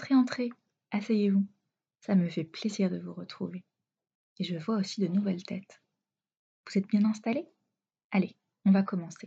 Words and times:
entrez, 0.00 0.14
entrez, 0.14 0.50
asseyez-vous. 0.92 1.46
Ça 2.00 2.14
me 2.14 2.30
fait 2.30 2.44
plaisir 2.44 2.90
de 2.90 2.98
vous 2.98 3.12
retrouver. 3.12 3.64
Et 4.38 4.44
je 4.44 4.56
vois 4.56 4.76
aussi 4.76 5.02
de 5.02 5.08
nouvelles 5.08 5.42
têtes. 5.42 5.82
Vous 6.66 6.78
êtes 6.78 6.86
bien 6.86 7.04
installés? 7.04 7.46
Allez, 8.10 8.34
on 8.64 8.70
va 8.72 8.82
commencer. 8.82 9.26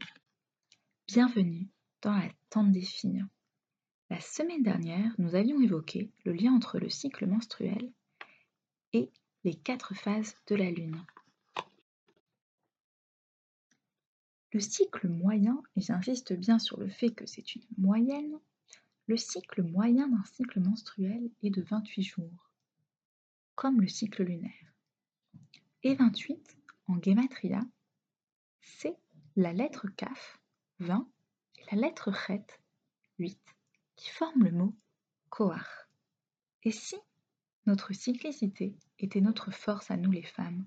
Bienvenue 1.05 1.69
dans 2.01 2.13
la 2.13 2.27
tente 2.49 2.71
des 2.71 2.81
filles. 2.81 3.23
La 4.09 4.19
semaine 4.19 4.63
dernière, 4.63 5.13
nous 5.19 5.35
avions 5.35 5.61
évoqué 5.61 6.09
le 6.25 6.33
lien 6.33 6.55
entre 6.55 6.79
le 6.79 6.89
cycle 6.89 7.27
menstruel 7.27 7.91
et 8.93 9.11
les 9.43 9.53
quatre 9.53 9.93
phases 9.93 10.35
de 10.47 10.55
la 10.55 10.71
Lune. 10.71 11.05
Le 14.51 14.59
cycle 14.59 15.07
moyen, 15.07 15.61
et 15.75 15.81
j'insiste 15.81 16.33
bien 16.33 16.57
sur 16.57 16.79
le 16.79 16.89
fait 16.89 17.11
que 17.11 17.27
c'est 17.27 17.53
une 17.53 17.65
moyenne, 17.77 18.39
le 19.07 19.17
cycle 19.17 19.63
moyen 19.63 20.07
d'un 20.07 20.23
cycle 20.23 20.59
menstruel 20.59 21.29
est 21.41 21.49
de 21.49 21.61
28 21.61 22.03
jours, 22.03 22.51
comme 23.55 23.81
le 23.81 23.87
cycle 23.87 24.23
lunaire. 24.23 24.73
Et 25.83 25.95
28, 25.95 26.57
en 26.87 27.01
gematria, 27.01 27.61
c'est 28.61 28.97
la 29.35 29.51
lettre 29.51 29.87
Kaf, 29.97 30.39
20, 30.79 31.07
et 31.57 31.75
la 31.75 31.81
lettre 31.81 32.11
Chet, 32.13 32.45
8, 33.19 33.39
qui 33.95 34.09
forment 34.09 34.45
le 34.45 34.51
mot 34.51 34.75
Koar. 35.29 35.67
Et 36.63 36.71
si 36.71 36.95
notre 37.65 37.93
cyclicité 37.93 38.77
était 38.99 39.21
notre 39.21 39.51
force 39.51 39.91
à 39.91 39.97
nous 39.97 40.11
les 40.11 40.23
femmes 40.23 40.65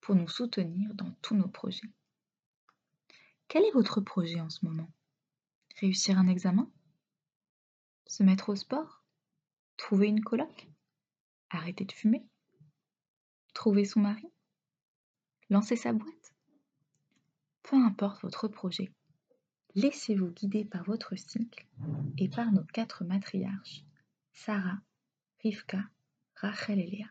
pour 0.00 0.14
nous 0.14 0.28
soutenir 0.28 0.94
dans 0.94 1.10
tous 1.20 1.34
nos 1.34 1.48
projets? 1.48 1.90
Quel 3.48 3.64
est 3.64 3.72
votre 3.72 4.00
projet 4.00 4.40
en 4.40 4.48
ce 4.48 4.64
moment? 4.64 4.90
Réussir 5.80 6.18
un 6.18 6.28
examen? 6.28 6.70
Se 8.06 8.22
mettre 8.22 8.50
au 8.50 8.56
sport 8.56 9.02
Trouver 9.76 10.08
une 10.08 10.22
coloc 10.22 10.68
Arrêter 11.50 11.84
de 11.84 11.92
fumer 11.92 12.26
Trouver 13.54 13.84
son 13.84 14.00
mari 14.00 14.28
Lancer 15.50 15.76
sa 15.76 15.92
boîte 15.92 16.34
Peu 17.62 17.76
importe 17.76 18.22
votre 18.22 18.48
projet, 18.48 18.92
laissez-vous 19.74 20.30
guider 20.30 20.64
par 20.64 20.84
votre 20.84 21.16
cycle 21.16 21.66
et 22.18 22.28
par 22.28 22.50
nos 22.52 22.64
quatre 22.64 23.04
matriarches, 23.04 23.84
Sarah, 24.32 24.80
Rivka, 25.42 25.82
Rachel 26.36 26.78
et 26.78 26.86
Léa. 26.86 27.06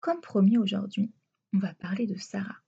Comme 0.00 0.20
promis 0.20 0.56
aujourd'hui, 0.56 1.12
on 1.52 1.58
va 1.58 1.74
parler 1.74 2.06
de 2.06 2.16
Sarah 2.16 2.62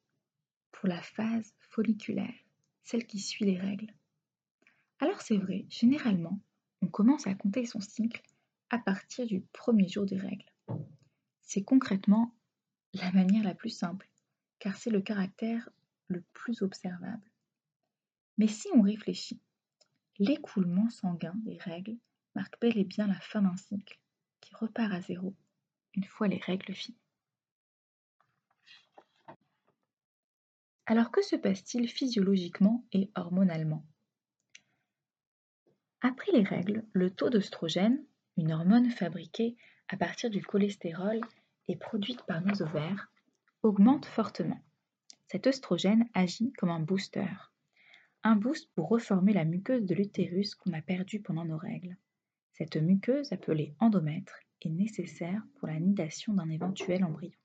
pour 0.73 0.89
la 0.89 1.01
phase 1.01 1.55
folliculaire, 1.61 2.35
celle 2.83 3.07
qui 3.07 3.21
suit 3.21 3.45
les 3.45 3.59
règles. 3.59 3.93
Alors 5.01 5.21
c'est 5.21 5.37
vrai, 5.37 5.65
généralement, 5.69 6.41
on 6.83 6.89
commence 6.89 7.27
à 7.27 7.35
compter 7.35 7.67
son 7.67 7.81
cycle 7.81 8.23
à 8.71 8.79
partir 8.79 9.27
du 9.27 9.41
premier 9.53 9.89
jour 9.89 10.07
des 10.07 10.19
règles. 10.19 10.53
C'est 11.41 11.63
concrètement 11.63 12.35
la 12.95 13.13
manière 13.13 13.45
la 13.45 13.55
plus 13.55 13.71
simple, 13.71 14.09
car 14.59 14.77
c'est 14.77 14.91
le 14.91 15.01
caractère 15.01 15.69
le 16.09 16.23
plus 16.33 16.63
observable. 16.63 17.31
Mais 18.39 18.49
si 18.49 18.69
on 18.75 18.83
réfléchit, 18.83 19.41
l'écoulement 20.19 20.91
sanguin 20.91 21.35
des 21.45 21.59
règles 21.59 21.97
marque 22.35 22.61
bel 22.61 22.77
et 22.77 22.85
bien 22.85 23.07
la 23.07 23.21
fin 23.21 23.43
d'un 23.43 23.57
cycle, 23.57 23.99
qui 24.41 24.55
repart 24.55 24.93
à 24.93 25.01
zéro 25.01 25.35
une 25.95 26.05
fois 26.05 26.29
les 26.29 26.39
règles 26.39 26.75
finies. 26.75 26.99
Alors 30.87 31.11
que 31.11 31.23
se 31.23 31.37
passe-t-il 31.37 31.89
physiologiquement 31.89 32.85
et 32.93 33.11
hormonalement? 33.15 33.85
Après 36.01 36.33
les 36.33 36.45
règles, 36.45 36.85
le 36.93 37.11
taux 37.11 37.31
d'œstrogène, 37.31 38.05
une 38.37 38.53
hormone 38.53 38.91
fabriquée 38.91 39.57
à 39.89 39.97
partir 39.97 40.31
du 40.31 40.43
cholestérol 40.43 41.21
et 41.67 41.77
produite 41.77 42.23
par 42.23 42.41
nos 42.41 42.63
ovaires, 42.63 43.11
augmente 43.63 44.07
fortement. 44.07 44.61
Cet 45.27 45.47
œstrogène 45.47 46.09
agit 46.15 46.53
comme 46.53 46.71
un 46.71 46.81
booster, 46.81 47.27
un 48.23 48.37
boost 48.37 48.71
pour 48.75 48.89
reformer 48.89 49.33
la 49.33 49.45
muqueuse 49.45 49.85
de 49.85 49.95
l'utérus 49.95 50.55
qu'on 50.55 50.73
a 50.73 50.83
perdue 50.83 51.21
pendant 51.21 51.45
nos 51.45 51.59
règles. 51.59 51.97
Cette 52.53 52.77
muqueuse, 52.77 53.33
appelée 53.33 53.75
endomètre, 53.79 54.35
est 54.63 54.71
nécessaire 54.71 55.43
pour 55.57 55.69
la 55.69 55.79
nidation 55.79 56.33
d'un 56.35 56.49
éventuel 56.49 57.05
embryon. 57.05 57.39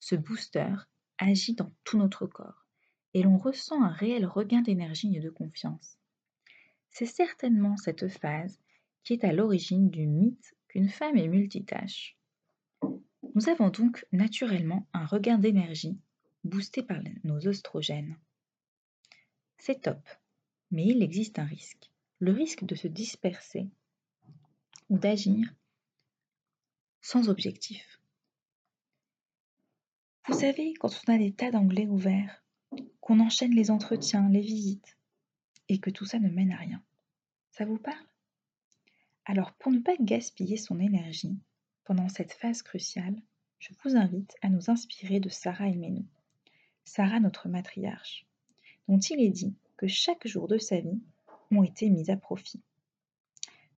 Ce 0.00 0.14
booster 0.14 0.74
agit 1.18 1.54
dans 1.54 1.72
tout 1.84 1.98
notre 1.98 2.26
corps 2.26 2.66
et 3.14 3.22
l'on 3.22 3.38
ressent 3.38 3.82
un 3.82 3.90
réel 3.90 4.26
regain 4.26 4.60
d'énergie 4.60 5.16
et 5.16 5.20
de 5.20 5.30
confiance. 5.30 5.98
C'est 6.90 7.06
certainement 7.06 7.76
cette 7.76 8.08
phase 8.08 8.58
qui 9.04 9.14
est 9.14 9.24
à 9.24 9.32
l'origine 9.32 9.90
du 9.90 10.06
mythe 10.06 10.54
qu'une 10.68 10.88
femme 10.88 11.16
est 11.16 11.28
multitâche. 11.28 12.16
Nous 13.34 13.48
avons 13.48 13.70
donc 13.70 14.04
naturellement 14.12 14.86
un 14.92 15.06
regain 15.06 15.38
d'énergie 15.38 15.98
boosté 16.44 16.82
par 16.82 16.98
nos 17.24 17.38
oestrogènes. 17.46 18.16
C'est 19.58 19.82
top, 19.82 20.08
mais 20.70 20.86
il 20.86 21.02
existe 21.02 21.38
un 21.38 21.44
risque, 21.44 21.90
le 22.18 22.32
risque 22.32 22.64
de 22.64 22.74
se 22.74 22.88
disperser 22.88 23.68
ou 24.88 24.98
d'agir 24.98 25.54
sans 27.00 27.28
objectif. 27.28 28.00
Vous 30.26 30.38
savez, 30.38 30.74
quand 30.74 30.90
on 31.06 31.14
a 31.14 31.18
des 31.18 31.32
tas 31.32 31.50
d'anglais 31.50 31.86
ouverts, 31.86 32.44
qu'on 33.00 33.20
enchaîne 33.20 33.54
les 33.54 33.70
entretiens, 33.70 34.28
les 34.28 34.42
visites, 34.42 34.97
et 35.68 35.78
que 35.78 35.90
tout 35.90 36.04
ça 36.04 36.18
ne 36.18 36.28
mène 36.28 36.52
à 36.52 36.56
rien. 36.56 36.82
Ça 37.50 37.64
vous 37.64 37.78
parle? 37.78 38.06
Alors 39.24 39.52
pour 39.54 39.72
ne 39.72 39.80
pas 39.80 39.96
gaspiller 40.00 40.56
son 40.56 40.80
énergie 40.80 41.36
pendant 41.84 42.08
cette 42.08 42.32
phase 42.32 42.62
cruciale, 42.62 43.20
je 43.58 43.72
vous 43.82 43.96
invite 43.96 44.36
à 44.42 44.48
nous 44.48 44.70
inspirer 44.70 45.20
de 45.20 45.28
Sarah 45.28 45.68
Menou. 45.68 46.06
Sarah 46.84 47.20
notre 47.20 47.48
matriarche, 47.48 48.26
dont 48.88 48.98
il 48.98 49.20
est 49.20 49.30
dit 49.30 49.54
que 49.76 49.86
chaque 49.86 50.26
jour 50.26 50.48
de 50.48 50.58
sa 50.58 50.80
vie 50.80 51.00
ont 51.50 51.62
été 51.62 51.90
mis 51.90 52.10
à 52.10 52.16
profit. 52.16 52.62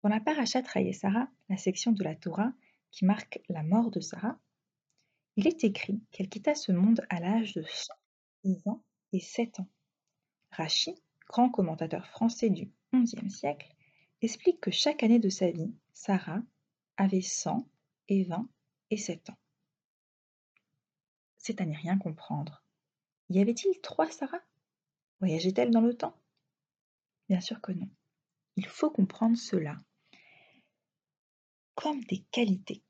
Dans 0.02 0.08
la 0.08 0.20
Parashat 0.20 0.62
Sarah, 0.92 1.28
la 1.48 1.56
section 1.56 1.92
de 1.92 2.04
la 2.04 2.14
Torah 2.14 2.52
qui 2.90 3.04
marque 3.04 3.40
la 3.48 3.62
mort 3.62 3.90
de 3.90 4.00
Sarah, 4.00 4.38
il 5.36 5.46
est 5.46 5.64
écrit 5.64 6.00
qu'elle 6.10 6.28
quitta 6.28 6.54
ce 6.54 6.72
monde 6.72 7.04
à 7.08 7.20
l'âge 7.20 7.54
de 7.54 7.62
110 8.44 8.68
ans 8.68 8.82
et 9.12 9.20
7 9.20 9.60
ans. 9.60 9.68
Rachi, 10.52 10.94
grand 11.30 11.48
commentateur 11.48 12.08
français 12.08 12.50
du 12.50 12.68
XIe 12.92 13.30
siècle, 13.30 13.72
explique 14.20 14.60
que 14.60 14.72
chaque 14.72 15.04
année 15.04 15.20
de 15.20 15.28
sa 15.28 15.48
vie, 15.48 15.72
Sarah 15.92 16.42
avait 16.96 17.20
100 17.20 17.64
et 18.08 18.24
20 18.24 18.48
et 18.91 18.96
7 18.96 19.30
ans. 19.30 19.38
C'est 21.38 21.60
à 21.60 21.64
n'y 21.66 21.76
rien 21.76 21.96
comprendre. 21.98 22.64
Y 23.28 23.38
avait-il 23.38 23.80
trois 23.80 24.10
Sarah? 24.10 24.42
Voyageait-elle 25.20 25.70
dans 25.70 25.80
le 25.80 25.96
temps? 25.96 26.16
Bien 27.28 27.41
sûr 27.41 27.60
que 27.60 27.70
non. 27.70 27.88
Il 28.56 28.66
faut 28.66 28.91
comprendre 28.91 29.38
cela 29.38 29.76
comme 31.76 32.02
des 32.04 32.24
qualités. 32.32 32.82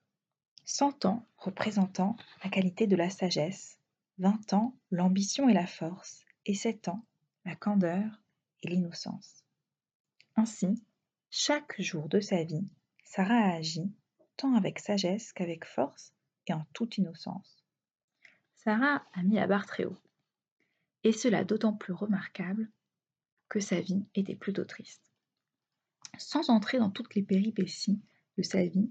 100 0.64 1.04
ans 1.04 1.26
représentant 1.36 2.16
la 2.42 2.48
qualité 2.48 2.86
de 2.86 2.96
la 2.96 3.10
sagesse, 3.10 3.78
20 4.16 4.54
ans 4.54 4.74
l'ambition 4.90 5.50
et 5.50 5.52
la 5.52 5.66
force, 5.66 6.24
et 6.46 6.54
7 6.54 6.88
ans 6.88 7.04
la 7.44 7.54
candeur 7.54 8.20
l'innocence. 8.68 9.44
Ainsi, 10.36 10.82
chaque 11.30 11.80
jour 11.80 12.08
de 12.08 12.20
sa 12.20 12.44
vie, 12.44 12.68
Sarah 13.04 13.34
a 13.34 13.54
agi 13.56 13.92
tant 14.36 14.54
avec 14.54 14.78
sagesse 14.78 15.32
qu'avec 15.32 15.64
force 15.64 16.12
et 16.46 16.52
en 16.52 16.64
toute 16.72 16.98
innocence. 16.98 17.64
Sarah 18.56 19.04
a 19.12 19.22
mis 19.22 19.36
la 19.36 19.46
barre 19.46 19.66
très 19.66 19.84
haut, 19.84 19.98
et 21.04 21.12
cela 21.12 21.44
d'autant 21.44 21.72
plus 21.72 21.92
remarquable 21.92 22.70
que 23.48 23.60
sa 23.60 23.80
vie 23.80 24.04
était 24.14 24.36
plutôt 24.36 24.64
triste. 24.64 25.12
Sans 26.18 26.50
entrer 26.50 26.78
dans 26.78 26.90
toutes 26.90 27.14
les 27.14 27.22
péripéties 27.22 28.00
de 28.36 28.42
sa 28.42 28.64
vie, 28.64 28.90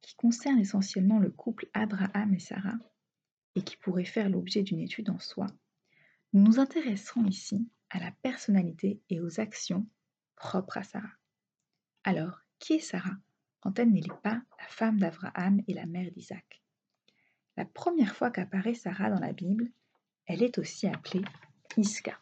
qui 0.00 0.14
concernent 0.16 0.60
essentiellement 0.60 1.18
le 1.18 1.30
couple 1.30 1.68
Abraham 1.74 2.34
et 2.34 2.38
Sarah, 2.38 2.78
et 3.54 3.62
qui 3.62 3.76
pourraient 3.76 4.04
faire 4.04 4.28
l'objet 4.28 4.62
d'une 4.62 4.80
étude 4.80 5.10
en 5.10 5.18
soi, 5.18 5.46
nous 6.32 6.42
nous 6.42 6.58
intéresserons 6.58 7.24
ici 7.24 7.68
à 7.90 7.98
la 7.98 8.12
personnalité 8.22 9.00
et 9.08 9.20
aux 9.20 9.40
actions 9.40 9.86
propres 10.36 10.78
à 10.78 10.82
Sarah. 10.82 11.16
Alors, 12.04 12.40
qui 12.58 12.74
est 12.74 12.80
Sarah 12.80 13.16
quand 13.60 13.78
elle 13.78 13.90
n'est 13.90 14.02
pas 14.22 14.40
la 14.58 14.68
femme 14.68 14.98
d'Abraham 14.98 15.62
et 15.66 15.74
la 15.74 15.86
mère 15.86 16.10
d'Isaac? 16.12 16.62
La 17.56 17.64
première 17.64 18.14
fois 18.14 18.30
qu'apparaît 18.30 18.74
Sarah 18.74 19.10
dans 19.10 19.20
la 19.20 19.32
Bible, 19.32 19.70
elle 20.26 20.42
est 20.42 20.58
aussi 20.58 20.86
appelée 20.86 21.24
Iska. 21.76 22.18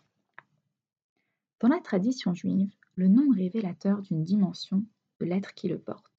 Dans 1.60 1.68
la 1.68 1.80
tradition 1.80 2.34
juive, 2.34 2.70
le 2.94 3.08
nom 3.08 3.30
révélateur 3.34 4.00
d'une 4.02 4.24
dimension 4.24 4.84
de 5.20 5.26
l'être 5.26 5.54
qui 5.54 5.68
le 5.68 5.78
porte. 5.78 6.12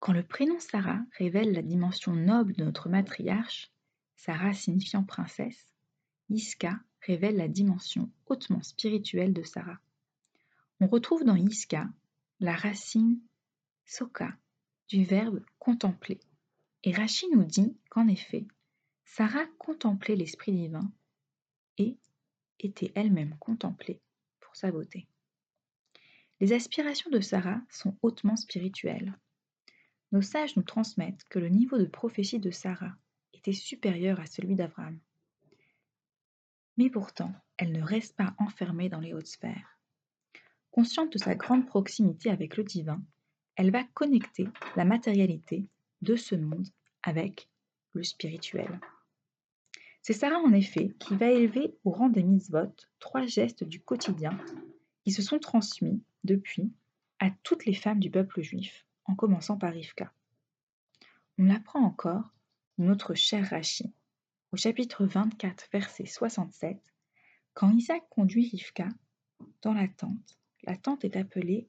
Quand 0.00 0.12
le 0.12 0.22
prénom 0.22 0.58
Sarah 0.60 1.00
révèle 1.16 1.52
la 1.52 1.62
dimension 1.62 2.14
noble 2.14 2.52
de 2.52 2.64
notre 2.64 2.88
matriarche, 2.88 3.72
Sarah 4.14 4.52
signifiant 4.52 5.04
princesse, 5.04 5.72
Iska 6.28 6.78
révèle 7.08 7.36
la 7.36 7.48
dimension 7.48 8.10
hautement 8.26 8.62
spirituelle 8.62 9.32
de 9.32 9.42
Sarah. 9.42 9.78
On 10.80 10.86
retrouve 10.86 11.24
dans 11.24 11.36
Iska 11.36 11.88
la 12.38 12.54
racine 12.54 13.18
soka 13.86 14.36
du 14.88 15.04
verbe 15.04 15.42
contempler. 15.58 16.20
Et 16.84 16.92
Rachid 16.92 17.30
nous 17.32 17.44
dit 17.44 17.76
qu'en 17.88 18.06
effet, 18.08 18.46
Sarah 19.04 19.46
contemplait 19.58 20.16
l'Esprit 20.16 20.52
divin 20.52 20.92
et 21.78 21.96
était 22.60 22.92
elle-même 22.94 23.34
contemplée 23.38 24.00
pour 24.40 24.54
sa 24.54 24.70
beauté. 24.70 25.08
Les 26.40 26.52
aspirations 26.52 27.10
de 27.10 27.20
Sarah 27.20 27.60
sont 27.70 27.96
hautement 28.02 28.36
spirituelles. 28.36 29.18
Nos 30.12 30.22
sages 30.22 30.56
nous 30.56 30.62
transmettent 30.62 31.24
que 31.30 31.38
le 31.38 31.48
niveau 31.48 31.78
de 31.78 31.86
prophétie 31.86 32.38
de 32.38 32.50
Sarah 32.50 32.94
était 33.32 33.52
supérieur 33.52 34.20
à 34.20 34.26
celui 34.26 34.54
d'Abraham. 34.54 35.00
Mais 36.78 36.88
pourtant, 36.88 37.34
elle 37.56 37.72
ne 37.72 37.82
reste 37.82 38.16
pas 38.16 38.34
enfermée 38.38 38.88
dans 38.88 39.00
les 39.00 39.12
hautes 39.12 39.26
sphères. 39.26 39.78
Consciente 40.70 41.12
de 41.12 41.18
sa 41.18 41.34
grande 41.34 41.66
proximité 41.66 42.30
avec 42.30 42.56
le 42.56 42.62
divin, 42.62 43.02
elle 43.56 43.72
va 43.72 43.82
connecter 43.94 44.48
la 44.76 44.84
matérialité 44.84 45.66
de 46.02 46.14
ce 46.14 46.36
monde 46.36 46.68
avec 47.02 47.48
le 47.94 48.04
spirituel. 48.04 48.80
C'est 50.02 50.12
Sarah 50.12 50.38
en 50.38 50.52
effet 50.52 50.94
qui 51.00 51.16
va 51.16 51.30
élever 51.30 51.74
au 51.84 51.90
rang 51.90 52.08
des 52.08 52.22
mitzvot 52.22 52.72
trois 53.00 53.26
gestes 53.26 53.64
du 53.64 53.80
quotidien 53.80 54.38
qui 55.04 55.10
se 55.10 55.20
sont 55.22 55.40
transmis 55.40 56.00
depuis 56.22 56.70
à 57.18 57.30
toutes 57.42 57.66
les 57.66 57.74
femmes 57.74 57.98
du 57.98 58.10
peuple 58.10 58.40
juif, 58.40 58.86
en 59.04 59.16
commençant 59.16 59.58
par 59.58 59.72
Rivka. 59.72 60.12
On 61.38 61.44
l'apprend 61.44 61.80
encore 61.80 62.32
notre 62.78 63.14
cher 63.14 63.50
Rachi, 63.50 63.92
au 64.50 64.56
chapitre 64.56 65.04
24, 65.04 65.68
verset 65.72 66.06
67, 66.06 66.78
quand 67.52 67.70
Isaac 67.70 68.02
conduit 68.08 68.48
Rivka 68.48 68.88
dans 69.62 69.74
la 69.74 69.88
tente, 69.88 70.38
la 70.62 70.76
tente 70.76 71.04
est 71.04 71.16
appelée 71.16 71.68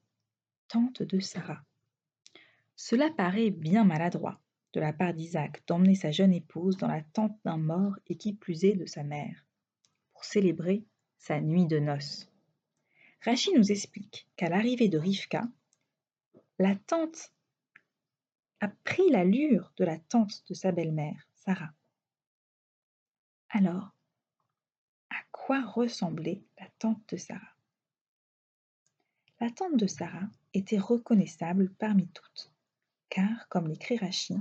tente 0.68 1.02
de 1.02 1.20
Sarah. 1.20 1.62
Cela 2.76 3.10
paraît 3.10 3.50
bien 3.50 3.84
maladroit 3.84 4.40
de 4.72 4.80
la 4.80 4.94
part 4.94 5.12
d'Isaac 5.12 5.62
d'emmener 5.66 5.94
sa 5.94 6.10
jeune 6.10 6.32
épouse 6.32 6.78
dans 6.78 6.88
la 6.88 7.02
tente 7.02 7.36
d'un 7.44 7.58
mort 7.58 7.98
et 8.06 8.16
qui 8.16 8.32
plus 8.32 8.64
est 8.64 8.76
de 8.76 8.86
sa 8.86 9.02
mère, 9.02 9.44
pour 10.12 10.24
célébrer 10.24 10.84
sa 11.18 11.40
nuit 11.40 11.66
de 11.66 11.78
noces. 11.78 12.30
Rachid 13.22 13.54
nous 13.54 13.70
explique 13.70 14.26
qu'à 14.36 14.48
l'arrivée 14.48 14.88
de 14.88 14.96
Rivka, 14.96 15.42
la 16.58 16.76
tente 16.76 17.32
a 18.60 18.68
pris 18.68 19.10
l'allure 19.10 19.72
de 19.76 19.84
la 19.84 19.98
tante 19.98 20.44
de 20.48 20.54
sa 20.54 20.72
belle-mère, 20.72 21.28
Sarah. 21.34 21.74
Alors, 23.52 23.90
à 25.10 25.16
quoi 25.32 25.60
ressemblait 25.62 26.40
la 26.60 26.68
tante 26.78 27.02
de 27.08 27.16
Sarah? 27.16 27.56
La 29.40 29.50
tante 29.50 29.76
de 29.76 29.88
Sarah 29.88 30.28
était 30.54 30.78
reconnaissable 30.78 31.68
parmi 31.70 32.06
toutes, 32.08 32.52
car, 33.08 33.48
comme 33.48 33.66
l'écrit 33.66 33.96
Rachid, 33.96 34.40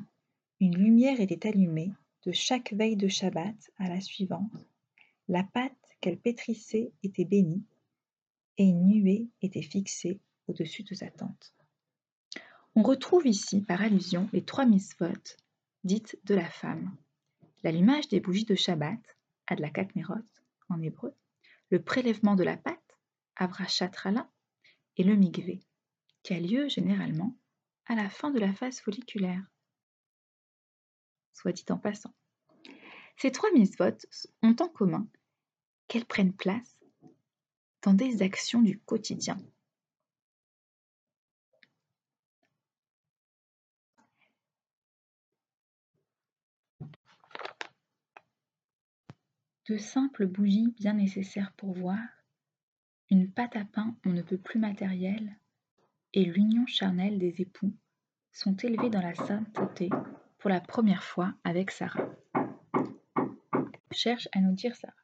une 0.60 0.78
lumière 0.78 1.20
était 1.20 1.48
allumée 1.48 1.92
de 2.24 2.32
chaque 2.32 2.74
veille 2.74 2.98
de 2.98 3.08
Shabbat 3.08 3.72
à 3.80 3.90
la 3.90 4.00
suivante, 4.00 4.52
la 5.28 5.44
pâte 5.44 5.96
qu'elle 6.02 6.20
pétrissait 6.20 6.92
était 7.02 7.26
bénie, 7.26 7.64
et 8.58 8.66
une 8.66 8.88
nuée 8.88 9.28
était 9.42 9.64
fixée 9.64 10.20
au-dessus 10.48 10.84
de 10.84 10.94
sa 10.94 11.10
tente. 11.10 11.56
On 12.76 12.84
retrouve 12.84 13.26
ici, 13.26 13.62
par 13.62 13.82
allusion, 13.82 14.30
les 14.34 14.44
trois 14.44 14.66
misvot 14.66 15.08
dites 15.84 16.20
de 16.26 16.36
la 16.36 16.50
femme. 16.50 16.96
L'allumage 17.64 18.08
des 18.08 18.20
bougies 18.20 18.46
de 18.46 18.56
Shabbat, 18.56 19.00
Adlakat 19.48 19.88
Nerot 19.96 20.16
en 20.70 20.82
hébreu, 20.82 21.14
le 21.70 21.82
prélèvement 21.82 22.36
de 22.36 22.44
la 22.44 22.58
pâte, 22.58 22.98
Avrachatrala, 23.36 24.30
et 24.98 25.04
le 25.04 25.16
migvé, 25.16 25.62
qui 26.24 26.34
a 26.34 26.40
lieu 26.40 26.68
généralement 26.70 27.38
à 27.86 27.96
la 27.96 28.10
fin 28.10 28.32
de 28.32 28.40
la 28.40 28.54
phase 28.54 28.80
folliculaire. 28.80 29.44
Soit 31.34 31.54
dit 31.54 31.66
en 31.70 31.78
passant. 31.78 32.14
Ces 33.18 33.32
trois 33.32 33.52
misvot 33.52 33.98
ont 34.42 34.56
en 34.60 34.68
commun 34.70 35.08
qu'elles 35.88 36.06
prennent 36.06 36.36
place 36.36 36.78
dans 37.82 37.94
des 37.94 38.22
actions 38.22 38.62
du 38.62 38.80
quotidien. 38.80 39.38
De 49.70 49.78
simples 49.78 50.26
bougies 50.26 50.74
bien 50.80 50.94
nécessaires 50.94 51.54
pour 51.54 51.74
voir, 51.74 52.00
une 53.12 53.32
pâte 53.32 53.56
à 53.56 53.66
pain 53.66 53.96
on 54.04 54.10
ne 54.10 54.24
peut 54.24 54.40
plus 54.40 54.60
matérielle, 54.60 55.38
et 56.12 56.26
l'union 56.26 56.66
charnelle 56.66 57.20
des 57.20 57.40
époux 57.40 57.72
sont 58.32 58.56
élevés 58.56 58.90
dans 58.90 59.00
la 59.00 59.14
sainteté 59.14 59.92
pour 60.40 60.50
la 60.50 60.60
première 60.60 61.04
fois 61.04 61.36
avec 61.44 61.70
Sarah. 61.70 62.10
Cherche 63.92 64.28
à 64.32 64.40
nous 64.40 64.54
dire 64.54 64.76
Sarah. 64.76 64.96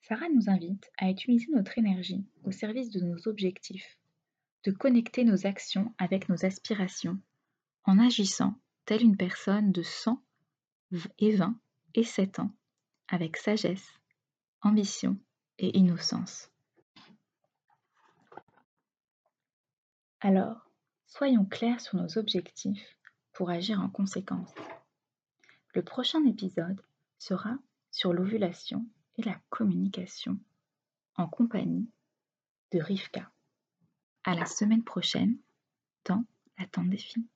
Sarah 0.00 0.30
nous 0.30 0.48
invite 0.48 0.90
à 0.96 1.10
utiliser 1.10 1.52
notre 1.52 1.76
énergie 1.76 2.24
au 2.44 2.52
service 2.52 2.88
de 2.88 3.00
nos 3.00 3.28
objectifs, 3.28 3.98
de 4.64 4.70
connecter 4.70 5.24
nos 5.24 5.46
actions 5.46 5.94
avec 5.98 6.30
nos 6.30 6.46
aspirations, 6.46 7.20
en 7.84 7.98
agissant 7.98 8.54
telle 8.86 9.02
une 9.02 9.18
personne 9.18 9.72
de 9.72 9.82
100 9.82 10.24
et 11.18 11.36
20 11.36 11.60
et 11.94 12.02
7 12.02 12.38
ans, 12.38 12.50
avec 13.12 13.36
sagesse, 13.36 13.92
ambition 14.62 15.18
et 15.58 15.76
innocence. 15.76 16.50
Alors, 20.20 20.66
soyons 21.06 21.44
clairs 21.44 21.80
sur 21.80 21.98
nos 21.98 22.16
objectifs 22.16 22.96
pour 23.34 23.50
agir 23.50 23.80
en 23.80 23.90
conséquence. 23.90 24.54
Le 25.74 25.82
prochain 25.82 26.24
épisode 26.24 26.80
sera 27.18 27.58
sur 27.90 28.14
l'ovulation 28.14 28.86
et 29.18 29.22
la 29.22 29.38
communication 29.50 30.38
en 31.16 31.28
compagnie 31.28 31.90
de 32.72 32.80
Rivka. 32.80 33.30
À 34.24 34.34
la 34.34 34.46
semaine 34.46 34.84
prochaine 34.84 35.36
dans 36.06 36.24
la 36.58 36.66
tente 36.66 36.88
des 36.88 36.96
filles. 36.96 37.28